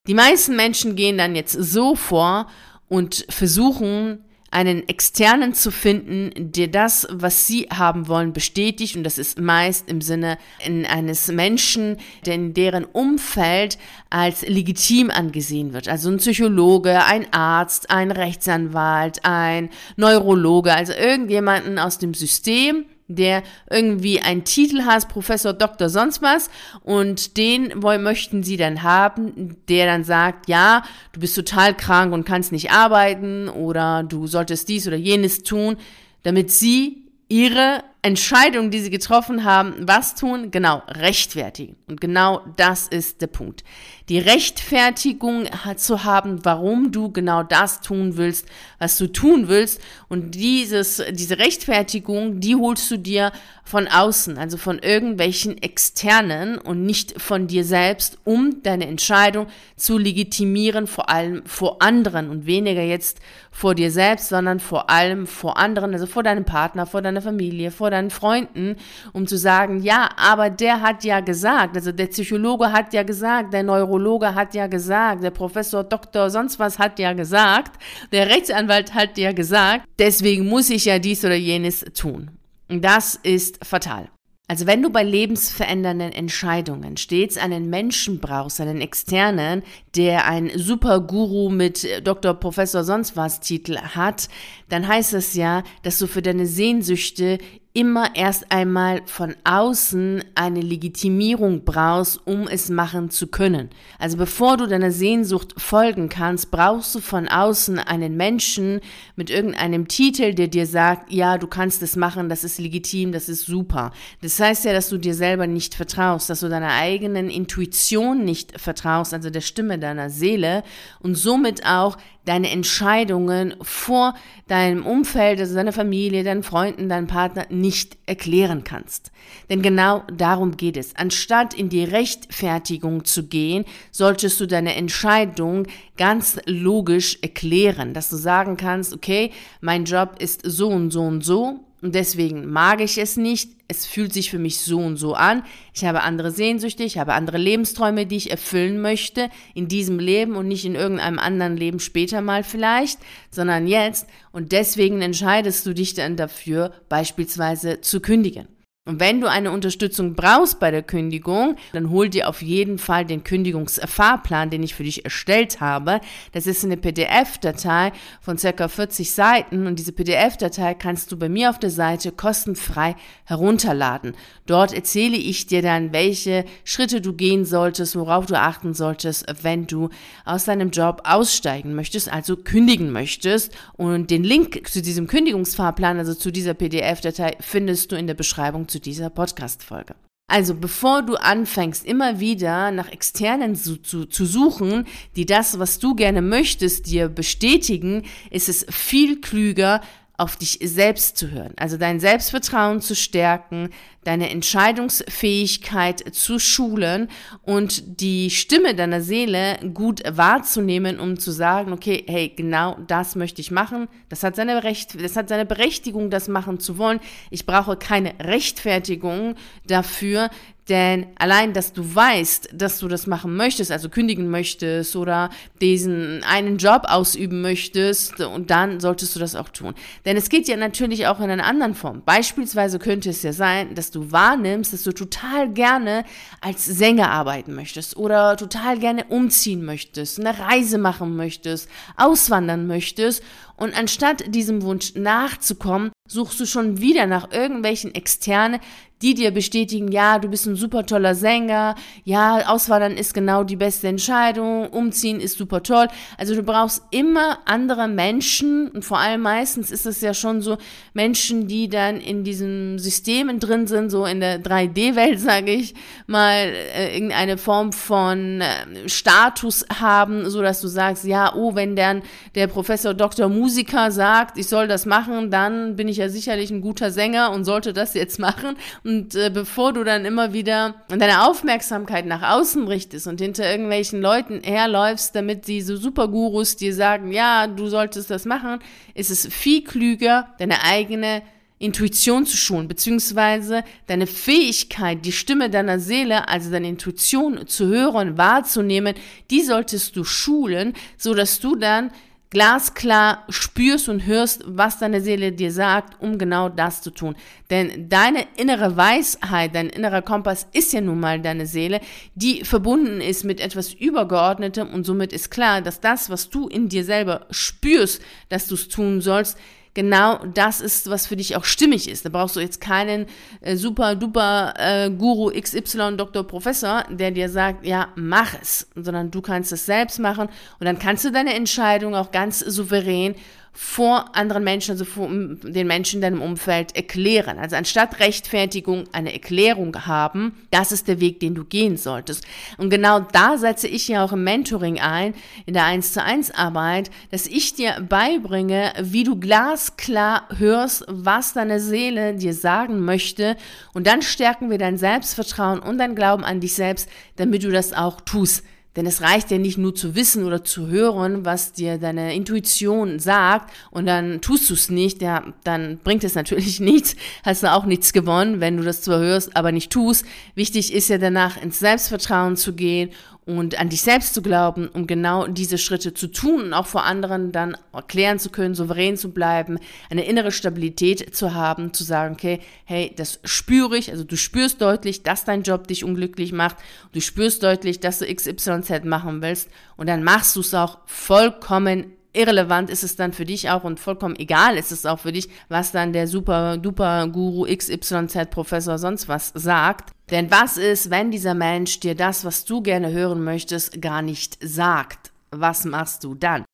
Die 0.07 0.13
meisten 0.13 0.55
Menschen 0.55 0.95
gehen 0.95 1.17
dann 1.17 1.35
jetzt 1.35 1.51
so 1.51 1.95
vor 1.95 2.47
und 2.87 3.25
versuchen 3.29 4.23
einen 4.51 4.87
externen 4.87 5.53
zu 5.53 5.71
finden, 5.71 6.51
der 6.51 6.67
das, 6.67 7.07
was 7.11 7.47
sie 7.47 7.67
haben 7.71 8.07
wollen, 8.07 8.33
bestätigt. 8.33 8.95
Und 8.95 9.03
das 9.03 9.17
ist 9.17 9.39
meist 9.39 9.89
im 9.89 10.01
Sinne 10.01 10.37
eines 10.63 11.27
Menschen, 11.27 11.97
der 12.25 12.35
in 12.35 12.53
deren 12.53 12.85
Umfeld 12.85 13.77
als 14.09 14.47
legitim 14.47 15.11
angesehen 15.11 15.73
wird. 15.73 15.87
Also 15.87 16.09
ein 16.09 16.17
Psychologe, 16.17 17.03
ein 17.05 17.31
Arzt, 17.33 17.89
ein 17.89 18.11
Rechtsanwalt, 18.11 19.23
ein 19.23 19.69
Neurologe, 19.95 20.73
also 20.73 20.93
irgendjemanden 20.93 21.77
aus 21.79 21.97
dem 21.97 22.13
System, 22.13 22.85
der 23.07 23.43
irgendwie 23.69 24.19
einen 24.19 24.43
Titel 24.43 24.83
hat, 24.83 25.07
Professor 25.07 25.53
Doktor 25.53 25.89
sonst 25.89 26.21
was, 26.21 26.49
und 26.83 27.37
den 27.37 27.81
wollen, 27.81 28.03
möchten 28.03 28.43
sie 28.43 28.57
dann 28.57 28.83
haben, 28.83 29.57
der 29.69 29.85
dann 29.85 30.03
sagt, 30.03 30.49
ja, 30.49 30.83
du 31.13 31.19
bist 31.19 31.35
total 31.35 31.75
krank 31.75 32.13
und 32.13 32.25
kannst 32.25 32.51
nicht 32.51 32.71
arbeiten 32.71 33.49
oder 33.49 34.03
du 34.03 34.27
solltest 34.27 34.67
dies 34.69 34.87
oder 34.87 34.97
jenes 34.97 35.43
tun, 35.43 35.77
damit 36.23 36.51
sie 36.51 37.03
ihre 37.29 37.83
Entscheidung, 38.01 38.71
die 38.71 38.79
sie 38.79 38.89
getroffen 38.89 39.43
haben, 39.43 39.75
was 39.81 40.15
tun? 40.15 40.49
Genau, 40.51 40.81
rechtfertigen. 40.87 41.75
Und 41.87 41.99
genau 41.99 42.41
das 42.55 42.87
ist 42.87 43.21
der 43.21 43.27
Punkt. 43.27 43.63
Die 44.09 44.19
Rechtfertigung 44.19 45.47
zu 45.75 46.05
haben, 46.05 46.45
warum 46.45 46.91
du 46.91 47.11
genau 47.11 47.43
das 47.43 47.81
tun 47.81 48.15
willst, 48.15 48.47
was 48.79 48.97
du 48.97 49.07
tun 49.07 49.49
willst. 49.49 49.81
Und 50.07 50.35
dieses, 50.35 51.03
diese 51.11 51.39
Rechtfertigung, 51.39 52.39
die 52.39 52.55
holst 52.55 52.89
du 52.89 52.97
dir 52.97 53.33
von 53.67 53.87
außen, 53.87 54.37
also 54.37 54.55
von 54.55 54.79
irgendwelchen 54.79 55.61
externen 55.61 56.57
und 56.57 56.85
nicht 56.85 57.21
von 57.21 57.47
dir 57.47 57.65
selbst, 57.65 58.17
um 58.23 58.63
deine 58.63 58.87
Entscheidung 58.87 59.47
zu 59.75 59.97
legitimieren, 59.97 60.87
vor 60.87 61.09
allem 61.09 61.45
vor 61.45 61.81
anderen 61.81 62.29
und 62.29 62.45
weniger 62.45 62.81
jetzt 62.81 63.19
vor 63.51 63.75
dir 63.75 63.91
selbst, 63.91 64.29
sondern 64.29 64.61
vor 64.61 64.89
allem 64.89 65.27
vor 65.27 65.57
anderen, 65.57 65.91
also 65.91 66.05
vor 66.05 66.23
deinem 66.23 66.45
Partner, 66.45 66.85
vor 66.85 67.01
deiner 67.01 67.21
Familie, 67.21 67.71
vor 67.71 67.89
deinen 67.89 68.09
Freunden, 68.09 68.77
um 69.11 69.27
zu 69.27 69.37
sagen, 69.37 69.81
ja, 69.81 70.09
aber 70.15 70.49
der 70.49 70.81
hat 70.81 71.03
ja 71.03 71.19
gesagt, 71.19 71.75
also 71.75 71.91
der 71.91 72.07
Psychologe 72.07 72.71
hat 72.71 72.93
ja 72.93 73.03
gesagt, 73.03 73.53
der 73.53 73.63
Neurologe 73.97 74.35
hat 74.35 74.53
ja 74.53 74.67
gesagt, 74.67 75.23
der 75.23 75.31
Professor 75.31 75.83
Doktor 75.83 76.29
sonst 76.29 76.59
was 76.59 76.77
hat 76.77 76.99
ja 76.99 77.13
gesagt, 77.13 77.81
der 78.11 78.27
Rechtsanwalt 78.27 78.93
hat 78.93 79.17
ja 79.17 79.31
gesagt, 79.31 79.85
deswegen 79.97 80.47
muss 80.47 80.69
ich 80.69 80.85
ja 80.85 80.99
dies 80.99 81.25
oder 81.25 81.35
jenes 81.35 81.83
tun. 81.95 82.29
Das 82.69 83.15
ist 83.15 83.65
fatal. 83.65 84.09
Also 84.49 84.65
wenn 84.65 84.81
du 84.81 84.89
bei 84.89 85.03
lebensverändernden 85.03 86.13
Entscheidungen 86.13 86.95
stets 86.95 87.37
einen 87.37 87.69
Menschen 87.69 88.19
brauchst, 88.19 88.61
einen 88.61 88.79
externen, 88.79 89.61
der 89.95 90.25
ein 90.25 90.51
super 90.55 91.01
Guru 91.01 91.49
mit 91.49 91.85
Dr. 92.05 92.33
Professor 92.33 92.85
sonst 92.85 93.17
was 93.17 93.41
Titel 93.41 93.77
hat, 93.77 94.29
dann 94.69 94.87
heißt 94.87 95.13
das 95.13 95.33
ja, 95.33 95.63
dass 95.83 95.99
du 95.99 96.07
für 96.07 96.21
deine 96.21 96.45
Sehnsüchte 96.45 97.39
immer 97.77 98.15
erst 98.15 98.51
einmal 98.51 99.03
von 99.05 99.35
außen 99.43 100.23
eine 100.33 100.61
Legitimierung 100.61 101.63
brauchst, 101.63 102.25
um 102.25 102.47
es 102.47 102.69
machen 102.69 103.11
zu 103.11 103.27
können. 103.27 103.69
Also 103.99 104.17
bevor 104.17 104.57
du 104.57 104.65
deiner 104.65 104.89
Sehnsucht 104.89 105.53
folgen 105.57 106.09
kannst, 106.09 106.49
brauchst 106.49 106.95
du 106.95 106.99
von 106.99 107.27
außen 107.27 107.77
einen 107.77 108.17
Menschen 108.17 108.81
mit 109.15 109.29
irgendeinem 109.29 109.87
Titel, 109.87 110.33
der 110.33 110.47
dir 110.47 110.65
sagt, 110.65 111.11
ja, 111.11 111.37
du 111.37 111.45
kannst 111.45 111.83
es 111.83 111.95
machen, 111.95 112.29
das 112.29 112.43
ist 112.43 112.57
legitim, 112.57 113.11
das 113.11 113.29
ist 113.29 113.45
super. 113.45 113.91
Das 114.23 114.39
heißt 114.39 114.65
ja, 114.65 114.73
dass 114.73 114.89
du 114.89 114.97
dir 114.97 115.13
selber 115.13 115.45
nicht 115.45 115.75
vertraust, 115.75 116.31
dass 116.31 116.39
du 116.39 116.49
deiner 116.49 116.73
eigenen 116.73 117.29
Intuition 117.29 118.25
nicht 118.25 118.59
vertraust, 118.59 119.13
also 119.13 119.29
der 119.29 119.41
Stimme 119.41 119.77
deiner 119.77 120.09
Seele 120.09 120.63
und 120.99 121.13
somit 121.13 121.63
auch 121.63 121.97
deine 122.27 122.51
Entscheidungen 122.51 123.55
vor 123.61 124.13
deinem 124.47 124.85
Umfeld, 124.85 125.39
also 125.39 125.55
deiner 125.55 125.73
Familie, 125.73 126.23
deinen 126.23 126.43
Freunden, 126.43 126.89
deinem 126.89 127.07
Partner 127.07 127.45
nicht 127.49 127.97
erklären 128.05 128.63
kannst. 128.63 129.11
Denn 129.49 129.61
genau 129.61 130.03
darum 130.13 130.57
geht 130.57 130.77
es. 130.77 130.95
Anstatt 130.95 131.53
in 131.53 131.69
die 131.69 131.83
Rechtfertigung 131.83 133.05
zu 133.05 133.27
gehen, 133.27 133.65
solltest 133.91 134.39
du 134.39 134.45
deine 134.45 134.75
Entscheidung 134.75 135.67
ganz 135.97 136.39
logisch 136.45 137.17
erklären, 137.21 137.93
dass 137.93 138.09
du 138.09 138.15
sagen 138.15 138.57
kannst, 138.57 138.93
okay, 138.93 139.31
mein 139.61 139.85
Job 139.85 140.15
ist 140.19 140.41
so 140.43 140.69
und 140.69 140.91
so 140.91 141.01
und 141.01 141.23
so 141.23 141.66
und 141.81 141.93
deswegen 141.93 142.51
mag 142.51 142.81
ich 142.81 142.97
es 142.97 143.17
nicht. 143.17 143.51
Es 143.67 143.85
fühlt 143.85 144.11
sich 144.11 144.31
für 144.31 144.39
mich 144.39 144.59
so 144.59 144.79
und 144.79 144.97
so 144.97 145.13
an. 145.13 145.43
Ich 145.73 145.85
habe 145.85 146.01
andere 146.01 146.31
Sehnsüchte, 146.31 146.83
ich 146.83 146.97
habe 146.97 147.13
andere 147.13 147.37
Lebensträume, 147.37 148.07
die 148.07 148.15
ich 148.15 148.31
erfüllen 148.31 148.81
möchte 148.81 149.29
in 149.53 149.67
diesem 149.67 149.99
Leben 149.99 150.35
und 150.35 150.47
nicht 150.47 150.65
in 150.65 150.73
irgendeinem 150.73 151.19
anderen 151.19 151.55
Leben 151.55 151.79
später 151.79 152.21
mal 152.21 152.43
vielleicht, 152.43 152.99
sondern 153.29 153.67
jetzt. 153.67 154.07
Und 154.31 154.53
deswegen 154.53 155.01
entscheidest 155.01 155.65
du 155.67 155.73
dich 155.73 155.93
dann 155.93 156.15
dafür, 156.15 156.71
beispielsweise 156.89 157.81
zu 157.81 157.99
kündigen. 157.99 158.47
Und 158.87 159.01
wenn 159.01 159.19
du 159.19 159.29
eine 159.29 159.51
Unterstützung 159.51 160.15
brauchst 160.15 160.61
bei 160.61 160.71
der 160.71 160.81
Kündigung, 160.81 161.57
dann 161.73 161.89
hol 161.89 162.07
dir 162.07 162.29
auf 162.29 162.41
jeden 162.41 162.77
Fall 162.77 163.03
den 163.03 163.25
Kündigungsfahrplan, 163.25 164.49
den 164.49 164.63
ich 164.63 164.75
für 164.75 164.85
dich 164.85 165.03
erstellt 165.03 165.59
habe. 165.59 165.99
Das 166.31 166.47
ist 166.47 166.63
eine 166.63 166.77
PDF-Datei 166.77 167.91
von 168.21 168.37
circa 168.37 168.69
40 168.69 169.11
Seiten 169.11 169.67
und 169.67 169.77
diese 169.77 169.91
PDF-Datei 169.91 170.73
kannst 170.73 171.11
du 171.11 171.17
bei 171.17 171.27
mir 171.27 171.49
auf 171.49 171.59
der 171.59 171.69
Seite 171.69 172.13
kostenfrei 172.13 172.95
herunterladen. 173.25 174.15
Dort 174.45 174.71
erzähle 174.71 175.17
ich 175.17 175.47
dir 175.47 175.61
dann, 175.61 175.91
welche 175.91 176.45
Schritte 176.63 177.01
du 177.01 177.11
gehen 177.11 177.43
solltest, 177.43 177.97
worauf 177.97 178.25
du 178.25 178.39
achten 178.39 178.73
solltest, 178.73 179.25
wenn 179.41 179.67
du 179.67 179.89
aus 180.23 180.45
deinem 180.45 180.71
Job 180.71 181.01
aussteigen 181.03 181.75
möchtest, 181.75 182.09
also 182.09 182.37
kündigen 182.37 182.93
möchtest. 182.93 183.53
Und 183.73 184.11
den 184.11 184.23
Link 184.23 184.65
zu 184.69 184.81
diesem 184.81 185.07
Kündigungsfahrplan, 185.07 185.97
also 185.97 186.13
zu 186.13 186.31
dieser 186.31 186.53
PDF-Datei, 186.53 187.35
findest 187.41 187.91
du 187.91 187.97
in 187.97 188.07
der 188.07 188.13
Beschreibung 188.13 188.69
zu 188.69 188.76
zu 188.77 188.81
dieser 188.81 189.09
Podcast-Folge. 189.09 189.95
Also 190.29 190.53
bevor 190.53 191.01
du 191.01 191.15
anfängst, 191.15 191.83
immer 191.85 192.19
wieder 192.19 192.69
nach 192.69 192.91
externen 192.91 193.55
zu, 193.55 193.77
zu, 193.77 194.05
zu, 194.05 194.25
suchen, 194.25 194.85
die 195.15 195.25
das, 195.25 195.57
was 195.57 195.79
du 195.79 195.95
gerne 195.95 196.21
möchtest, 196.21 196.85
dir 196.85 197.09
bestätigen, 197.09 198.03
ist 198.29 198.49
es 198.49 198.67
viel 198.69 199.19
klüger, 199.19 199.81
auf 200.17 200.35
dich 200.35 200.59
selbst 200.61 201.17
zu 201.17 201.31
hören. 201.31 201.53
Also 201.57 201.77
dein 201.77 201.99
Selbstvertrauen 201.99 202.81
zu 202.81 202.95
stärken, 202.95 203.69
deine 204.07 204.29
Entscheidungsfähigkeit 204.29 206.15
zu 206.15 206.39
schulen 206.39 207.09
und 207.41 207.99
die 207.99 208.29
Stimme 208.29 208.73
deiner 208.73 209.01
Seele 209.01 209.57
gut 209.73 210.01
wahrzunehmen, 210.09 210.97
um 210.97 211.19
zu 211.19 211.31
sagen, 211.31 211.73
okay, 211.73 212.05
hey, 212.07 212.31
genau 212.33 212.77
das 212.87 213.17
möchte 213.17 213.41
ich 213.41 213.51
machen. 213.51 213.89
Das 214.07 214.23
hat 214.23 214.37
seine 214.37 214.63
Recht, 214.63 215.03
das 215.03 215.17
hat 215.17 215.27
seine 215.27 215.45
Berechtigung, 215.45 216.09
das 216.09 216.29
machen 216.29 216.61
zu 216.61 216.77
wollen. 216.77 217.01
Ich 217.31 217.45
brauche 217.45 217.75
keine 217.75 218.13
Rechtfertigung 218.21 219.35
dafür, 219.65 220.29
denn 220.69 221.07
allein, 221.17 221.53
dass 221.53 221.71
du 221.71 221.95
weißt, 221.95 222.49
dass 222.53 222.79
du 222.79 222.87
das 222.89 223.07
machen 223.07 223.37
möchtest, 223.37 223.71
also 223.71 223.87
kündigen 223.87 224.29
möchtest 224.29 224.95
oder 224.97 225.29
diesen 225.61 226.23
einen 226.23 226.57
Job 226.57 226.83
ausüben 226.87 227.41
möchtest, 227.41 228.19
und 228.19 228.51
dann 228.51 228.79
solltest 228.79 229.15
du 229.15 229.19
das 229.19 229.35
auch 229.35 229.49
tun. 229.49 229.73
Denn 230.05 230.17
es 230.17 230.29
geht 230.29 230.47
ja 230.47 230.57
natürlich 230.57 231.07
auch 231.07 231.19
in 231.19 231.29
einer 231.29 231.45
anderen 231.45 231.73
Form. 231.73 232.01
Beispielsweise 232.05 232.79
könnte 232.79 233.09
es 233.09 233.23
ja 233.23 233.31
sein, 233.31 233.75
dass 233.75 233.91
du 233.91 233.96
wahrnimmst, 234.11 234.73
dass 234.73 234.83
du 234.83 234.91
total 234.91 235.49
gerne 235.51 236.03
als 236.41 236.65
Sänger 236.65 237.11
arbeiten 237.11 237.53
möchtest 237.53 237.97
oder 237.97 238.37
total 238.37 238.79
gerne 238.79 239.05
umziehen 239.05 239.63
möchtest, 239.63 240.19
eine 240.19 240.37
Reise 240.37 240.77
machen 240.77 241.15
möchtest, 241.15 241.69
auswandern 241.95 242.67
möchtest. 242.67 243.23
Und 243.55 243.77
anstatt 243.77 244.35
diesem 244.35 244.61
Wunsch 244.61 244.95
nachzukommen, 244.95 245.91
suchst 246.07 246.39
du 246.39 246.45
schon 246.45 246.79
wieder 246.79 247.07
nach 247.07 247.31
irgendwelchen 247.31 247.93
externe, 247.95 248.59
die 249.01 249.13
dir 249.13 249.31
bestätigen, 249.31 249.91
ja, 249.91 250.17
du 250.17 250.27
bist 250.27 250.47
ein 250.47 250.55
super 250.55 250.85
toller 250.85 251.13
Sänger, 251.13 251.75
ja, 252.03 252.47
Auswandern 252.47 252.93
ist 252.93 253.13
genau 253.13 253.43
die 253.43 253.55
beste 253.55 253.87
Entscheidung, 253.87 254.67
umziehen 254.69 255.19
ist 255.19 255.37
super 255.37 255.61
toll. 255.61 255.87
Also 256.17 256.33
du 256.35 256.41
brauchst 256.41 256.81
immer 256.89 257.39
andere 257.45 257.87
Menschen 257.87 258.69
und 258.69 258.83
vor 258.83 258.97
allem 258.97 259.21
meistens 259.21 259.69
ist 259.69 259.85
es 259.85 260.01
ja 260.01 260.13
schon 260.13 260.41
so 260.41 260.57
Menschen, 260.93 261.47
die 261.47 261.69
dann 261.69 262.01
in 262.01 262.23
diesen 262.23 262.79
Systemen 262.79 263.39
drin 263.39 263.67
sind, 263.67 263.91
so 263.91 264.05
in 264.05 264.19
der 264.19 264.41
3D-Welt, 264.41 265.19
sage 265.27 265.51
ich 265.51 265.75
mal, 266.07 266.51
äh, 266.75 266.95
irgendeine 266.95 267.37
Form 267.37 267.73
von 267.73 268.41
äh, 268.41 268.89
Status 268.89 269.65
haben, 269.79 270.29
so 270.29 270.41
dass 270.41 270.59
du 270.59 270.67
sagst, 270.67 271.03
ja, 271.03 271.35
oh, 271.35 271.53
wenn 271.53 271.75
dann 271.75 272.01
der 272.33 272.47
Professor 272.47 272.95
Dr. 272.95 273.29
Musiker 273.29 273.91
sagt, 273.91 274.39
ich 274.39 274.47
soll 274.47 274.67
das 274.67 274.87
machen, 274.87 275.29
dann 275.29 275.75
bin 275.75 275.87
ich 275.87 275.97
ja 275.97 276.09
sicherlich 276.09 276.49
ein 276.49 276.61
guter 276.61 276.89
Sänger 276.89 277.31
und 277.31 277.45
sollte 277.45 277.73
das 277.73 277.93
jetzt 277.93 278.17
machen 278.27 278.55
und 278.87 279.15
äh, 279.15 279.29
bevor 279.29 279.73
du 279.73 279.83
dann 279.83 280.05
immer 280.05 280.31
wieder 280.31 280.75
deine 280.87 281.27
Aufmerksamkeit 281.27 282.05
nach 282.05 282.37
außen 282.37 282.69
richtest 282.69 283.05
und 283.05 283.19
hinter 283.19 283.43
irgendwelchen 283.51 284.01
Leuten 284.01 284.41
herläufst, 284.43 285.13
damit 285.13 285.47
diese 285.47 285.75
Supergurus 285.75 286.55
dir 286.55 286.73
sagen, 286.73 287.11
ja, 287.11 287.47
du 287.47 287.67
solltest 287.67 288.09
das 288.09 288.23
machen, 288.23 288.59
ist 288.93 289.11
es 289.11 289.27
viel 289.27 289.65
klüger, 289.65 290.29
deine 290.39 290.63
eigene 290.63 291.21
Intuition 291.59 292.25
zu 292.25 292.37
schulen, 292.37 292.69
beziehungsweise 292.69 293.65
deine 293.87 294.07
Fähigkeit, 294.07 295.03
die 295.03 295.11
Stimme 295.11 295.49
deiner 295.49 295.79
Seele, 295.79 296.29
also 296.29 296.49
deine 296.49 296.69
Intuition 296.69 297.45
zu 297.45 297.67
hören, 297.67 298.17
wahrzunehmen, 298.17 298.95
die 299.29 299.41
solltest 299.41 299.97
du 299.97 300.05
schulen, 300.05 300.73
so 300.95 301.13
dass 301.13 301.41
du 301.41 301.57
dann 301.57 301.91
glasklar 302.29 303.23
spürst 303.29 303.87
und 303.87 304.05
hörst, 304.05 304.43
was 304.45 304.79
deine 304.79 305.01
Seele 305.01 305.31
dir 305.31 305.51
sagt, 305.51 306.01
um 306.01 306.17
genau 306.17 306.49
das 306.49 306.81
zu 306.81 306.91
tun. 306.91 307.15
Denn 307.49 307.87
deine 307.89 308.25
innere 308.35 308.75
Weisheit, 308.75 309.55
dein 309.55 309.69
innerer 309.69 310.01
Kompass 310.01 310.47
ist 310.51 310.73
ja 310.73 310.81
nun 310.81 310.99
mal 310.99 311.21
deine 311.21 311.45
Seele, 311.45 311.79
die 312.15 312.43
verbunden 312.43 312.99
ist 312.99 313.23
mit 313.23 313.39
etwas 313.39 313.73
Übergeordnetem 313.73 314.69
und 314.69 314.85
somit 314.85 315.13
ist 315.13 315.31
klar, 315.31 315.61
dass 315.61 315.79
das, 315.79 316.09
was 316.09 316.29
du 316.29 316.47
in 316.47 316.67
dir 316.67 316.83
selber 316.83 317.27
spürst, 317.31 318.01
dass 318.29 318.47
du 318.47 318.55
es 318.55 318.67
tun 318.67 318.99
sollst, 318.99 319.37
genau 319.77 320.17
das 320.33 320.59
ist, 320.59 320.89
was 320.89 321.05
für 321.05 321.15
dich 321.15 321.35
auch 321.35 321.45
stimmig 321.45 321.87
ist. 321.87 322.03
Da 322.03 322.09
brauchst 322.09 322.35
du 322.35 322.39
jetzt 322.39 322.59
keinen 322.59 323.05
äh, 323.41 323.55
super 323.55 323.93
duper 323.93 324.55
äh, 324.57 324.89
Guru 324.89 325.29
XY 325.39 325.97
Doktor 325.97 326.25
Professor, 326.25 326.83
der 326.89 327.11
dir 327.11 327.29
sagt, 327.29 327.63
ja, 327.63 327.89
mach 327.95 328.33
es, 328.41 328.67
sondern 328.73 329.11
du 329.11 329.21
kannst 329.21 329.51
es 329.51 329.67
selbst 329.67 329.99
machen 329.99 330.29
und 330.59 330.65
dann 330.65 330.79
kannst 330.79 331.05
du 331.05 331.11
deine 331.11 331.35
Entscheidung 331.35 331.93
auch 331.93 332.11
ganz 332.11 332.39
souverän 332.39 333.13
vor 333.59 334.15
anderen 334.15 334.43
Menschen, 334.43 334.73
also 334.73 334.85
vor 334.85 335.09
den 335.09 335.65
Menschen 335.65 335.95
in 335.95 336.01
deinem 336.01 336.21
Umfeld 336.21 336.75
erklären. 336.75 337.39
Also 337.39 337.55
anstatt 337.55 337.99
Rechtfertigung 337.99 338.83
eine 338.91 339.11
Erklärung 339.11 339.87
haben, 339.87 340.35
das 340.51 340.71
ist 340.71 340.87
der 340.87 340.99
Weg, 340.99 341.19
den 341.21 341.33
du 341.33 341.43
gehen 341.43 341.75
solltest. 341.75 342.23
Und 342.59 342.69
genau 342.69 342.99
da 342.99 343.39
setze 343.39 343.67
ich 343.67 343.87
ja 343.87 344.05
auch 344.05 344.13
im 344.13 344.23
Mentoring 344.23 344.79
ein, 344.79 345.15
in 345.47 345.55
der 345.55 345.65
1 345.65 345.91
zu 345.91 346.03
1 346.03 346.35
Arbeit, 346.35 346.91
dass 347.09 347.25
ich 347.25 347.55
dir 347.55 347.83
beibringe, 347.89 348.73
wie 348.79 349.03
du 349.03 349.19
glasklar 349.19 350.27
hörst, 350.37 350.85
was 350.87 351.33
deine 351.33 351.59
Seele 351.59 352.13
dir 352.13 352.35
sagen 352.35 352.81
möchte. 352.81 353.37
Und 353.73 353.87
dann 353.87 354.03
stärken 354.03 354.51
wir 354.51 354.59
dein 354.59 354.77
Selbstvertrauen 354.77 355.61
und 355.61 355.79
dein 355.79 355.95
Glauben 355.95 356.23
an 356.23 356.41
dich 356.41 356.53
selbst, 356.53 356.87
damit 357.15 357.43
du 357.43 357.49
das 357.49 357.73
auch 357.73 358.01
tust. 358.01 358.43
Denn 358.77 358.85
es 358.85 359.01
reicht 359.01 359.31
ja 359.31 359.39
nicht 359.39 359.57
nur 359.57 359.73
zu 359.73 359.95
wissen 359.95 360.23
oder 360.23 360.43
zu 360.43 360.67
hören, 360.67 361.25
was 361.25 361.51
dir 361.51 361.79
deine 361.79 362.13
Intuition 362.13 362.99
sagt 362.99 363.51
und 363.71 363.87
dann 363.87 364.21
tust 364.21 364.51
du 364.51 364.53
es 364.53 364.69
nicht, 364.69 365.01
ja, 365.01 365.33
dann 365.43 365.79
bringt 365.83 366.03
es 366.03 366.13
natürlich 366.13 366.59
nichts, 366.61 366.95
hast 367.23 367.41
du 367.41 367.51
auch 367.51 367.65
nichts 367.65 367.91
gewonnen, 367.91 368.39
wenn 368.39 368.55
du 368.55 368.63
das 368.63 368.83
zwar 368.83 368.99
hörst, 368.99 369.35
aber 369.35 369.51
nicht 369.51 369.71
tust. 369.71 370.05
Wichtig 370.35 370.71
ist 370.71 370.89
ja 370.89 370.99
danach 370.99 371.41
ins 371.41 371.57
Selbstvertrauen 371.57 372.37
zu 372.37 372.53
gehen 372.53 372.91
und 373.27 373.59
an 373.59 373.67
dich 373.67 373.81
selbst 373.81 374.13
zu 374.13 374.21
glauben, 374.21 374.69
um 374.69 374.87
genau 374.87 375.27
diese 375.27 375.57
Schritte 375.57 375.93
zu 375.93 376.07
tun 376.07 376.41
und 376.41 376.53
auch 376.53 376.65
vor 376.65 376.85
anderen 376.85 377.33
dann 377.33 377.57
erklären 377.73 378.19
zu 378.19 378.29
können, 378.29 378.55
souverän 378.55 378.95
zu 378.95 379.11
bleiben, 379.11 379.59
eine 379.89 380.05
innere 380.05 380.31
Stabilität 380.31 381.13
zu 381.13 381.33
haben, 381.33 381.73
zu 381.73 381.83
sagen, 381.83 382.15
okay, 382.15 382.39
hey, 382.63 382.93
das 382.95 383.19
spüre 383.25 383.77
ich, 383.77 383.91
also 383.91 384.05
du 384.05 384.15
spürst 384.15 384.61
deutlich, 384.61 385.03
dass 385.03 385.25
dein 385.25 385.43
Job 385.43 385.67
dich 385.67 385.83
unglücklich 385.83 386.31
macht, 386.31 386.55
du 386.93 387.01
spürst 387.01 387.43
deutlich, 387.43 387.81
dass 387.81 387.99
du 387.99 388.05
XYZ 388.05 388.85
machen 388.85 389.21
willst. 389.21 389.49
Und 389.75 389.87
dann 389.87 390.03
machst 390.03 390.35
du 390.37 390.39
es 390.39 390.53
auch 390.53 390.79
vollkommen 390.85 391.96
irrelevant 392.17 392.69
ist 392.69 392.83
es 392.83 392.95
dann 392.95 393.13
für 393.13 393.25
dich 393.25 393.49
auch 393.49 393.63
und 393.63 393.79
vollkommen 393.79 394.15
egal 394.15 394.57
ist 394.57 394.71
es 394.71 394.85
auch 394.85 394.99
für 394.99 395.11
dich, 395.11 395.29
was 395.49 395.71
dann 395.71 395.93
der 395.93 396.07
super 396.07 396.57
duper 396.57 397.07
Guru 397.07 397.45
XYZ 397.45 398.29
Professor 398.29 398.77
sonst 398.77 399.07
was 399.07 399.31
sagt. 399.35 399.91
Denn 400.09 400.31
was 400.31 400.57
ist, 400.57 400.89
wenn 400.89 401.11
dieser 401.11 401.33
Mensch 401.33 401.79
dir 401.79 401.95
das, 401.95 402.25
was 402.25 402.45
du 402.45 402.61
gerne 402.61 402.91
hören 402.91 403.23
möchtest, 403.23 403.81
gar 403.81 404.01
nicht 404.01 404.37
sagt? 404.41 405.11
Was 405.31 405.65
machst 405.65 406.03
du 406.03 406.15
dann? 406.15 406.45